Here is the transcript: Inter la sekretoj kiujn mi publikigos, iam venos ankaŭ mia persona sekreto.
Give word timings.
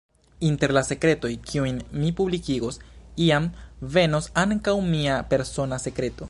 Inter 0.45 0.71
la 0.77 0.81
sekretoj 0.85 1.29
kiujn 1.51 1.77
mi 2.03 2.09
publikigos, 2.21 2.81
iam 3.27 3.47
venos 3.97 4.31
ankaŭ 4.45 4.77
mia 4.91 5.23
persona 5.35 5.83
sekreto. 5.89 6.17